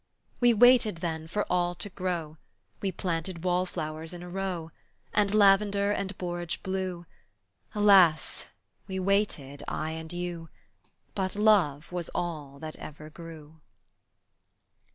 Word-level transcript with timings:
We 0.39 0.51
waited 0.55 0.95
then 0.95 1.27
for 1.27 1.45
all 1.47 1.75
to 1.75 1.87
grow, 1.87 2.37
We 2.81 2.91
planted 2.91 3.43
wallflowers 3.43 4.15
in 4.15 4.23
a 4.23 4.29
row. 4.31 4.71
And 5.13 5.29
lavendar 5.29 5.91
and 5.91 6.17
borage 6.17 6.63
blue, 6.63 7.05
Alas! 7.75 8.47
we 8.87 8.99
waited, 8.99 9.61
I 9.67 9.91
and 9.91 10.11
you, 10.11 10.49
But 11.13 11.35
love 11.35 11.91
was 11.91 12.09
all 12.15 12.57
that 12.61 12.77
ever 12.77 13.11
grew. 13.11 13.61